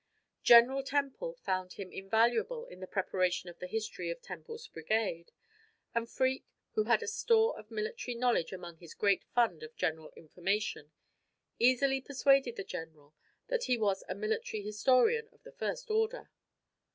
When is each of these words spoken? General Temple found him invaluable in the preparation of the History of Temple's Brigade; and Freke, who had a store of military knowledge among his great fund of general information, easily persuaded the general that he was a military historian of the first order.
General 0.41 0.81
Temple 0.81 1.35
found 1.43 1.73
him 1.73 1.91
invaluable 1.91 2.65
in 2.65 2.79
the 2.79 2.87
preparation 2.87 3.51
of 3.51 3.59
the 3.59 3.67
History 3.67 4.09
of 4.09 4.19
Temple's 4.19 4.67
Brigade; 4.67 5.31
and 5.93 6.09
Freke, 6.09 6.47
who 6.71 6.85
had 6.85 7.03
a 7.03 7.07
store 7.07 7.55
of 7.55 7.69
military 7.69 8.15
knowledge 8.15 8.51
among 8.51 8.77
his 8.77 8.95
great 8.95 9.23
fund 9.35 9.61
of 9.61 9.75
general 9.75 10.11
information, 10.15 10.91
easily 11.59 12.01
persuaded 12.01 12.55
the 12.55 12.63
general 12.63 13.13
that 13.45 13.65
he 13.65 13.77
was 13.77 14.03
a 14.09 14.15
military 14.15 14.63
historian 14.63 15.29
of 15.31 15.43
the 15.43 15.51
first 15.51 15.91
order. 15.91 16.31